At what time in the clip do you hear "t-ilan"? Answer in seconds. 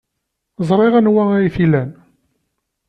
1.55-1.91